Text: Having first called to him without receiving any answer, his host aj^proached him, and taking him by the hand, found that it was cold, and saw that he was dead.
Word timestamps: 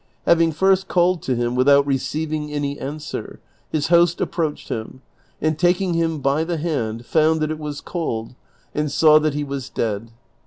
Having 0.25 0.53
first 0.53 0.87
called 0.87 1.21
to 1.21 1.35
him 1.35 1.53
without 1.53 1.85
receiving 1.85 2.51
any 2.51 2.79
answer, 2.79 3.39
his 3.71 3.89
host 3.89 4.17
aj^proached 4.17 4.69
him, 4.69 5.03
and 5.39 5.59
taking 5.59 5.93
him 5.93 6.21
by 6.21 6.43
the 6.43 6.57
hand, 6.57 7.05
found 7.05 7.39
that 7.39 7.51
it 7.51 7.59
was 7.59 7.81
cold, 7.81 8.33
and 8.73 8.91
saw 8.91 9.19
that 9.19 9.35
he 9.35 9.43
was 9.43 9.69
dead. 9.69 10.09